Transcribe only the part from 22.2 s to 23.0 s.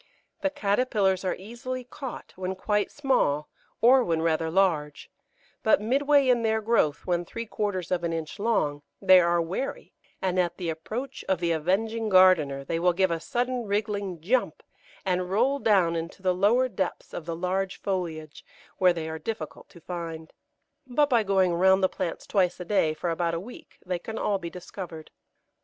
twice a day